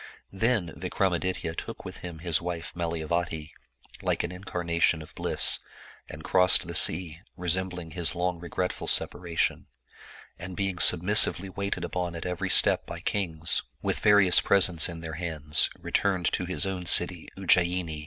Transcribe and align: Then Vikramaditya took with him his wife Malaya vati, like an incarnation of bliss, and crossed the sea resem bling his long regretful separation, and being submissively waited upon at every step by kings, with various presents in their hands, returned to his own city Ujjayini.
Then 0.33 0.73
Vikramaditya 0.77 1.53
took 1.55 1.85
with 1.85 1.97
him 1.97 2.17
his 2.25 2.41
wife 2.41 2.75
Malaya 2.75 3.05
vati, 3.05 3.53
like 4.01 4.23
an 4.23 4.31
incarnation 4.31 5.03
of 5.03 5.13
bliss, 5.13 5.59
and 6.09 6.23
crossed 6.23 6.65
the 6.67 6.73
sea 6.73 7.19
resem 7.37 7.69
bling 7.69 7.91
his 7.91 8.15
long 8.15 8.39
regretful 8.39 8.87
separation, 8.87 9.67
and 10.39 10.57
being 10.57 10.79
submissively 10.79 11.49
waited 11.49 11.83
upon 11.85 12.15
at 12.15 12.25
every 12.25 12.49
step 12.49 12.87
by 12.87 12.99
kings, 12.99 13.61
with 13.83 13.99
various 13.99 14.39
presents 14.41 14.89
in 14.89 15.01
their 15.01 15.13
hands, 15.21 15.69
returned 15.77 16.31
to 16.31 16.45
his 16.45 16.65
own 16.65 16.87
city 16.87 17.27
Ujjayini. 17.37 17.99